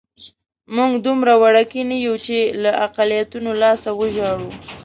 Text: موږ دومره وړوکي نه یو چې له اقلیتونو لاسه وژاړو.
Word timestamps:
موږ 0.75 0.91
دومره 1.05 1.33
وړوکي 1.41 1.81
نه 1.89 1.97
یو 2.05 2.15
چې 2.25 2.37
له 2.63 2.71
اقلیتونو 2.85 3.49
لاسه 3.61 3.89
وژاړو. 3.99 4.49